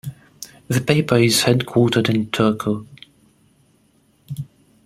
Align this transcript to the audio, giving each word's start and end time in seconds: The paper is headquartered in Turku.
The 0.67 0.81
paper 0.81 1.15
is 1.17 1.41
headquartered 1.43 2.09
in 2.09 2.31
Turku. 2.31 2.87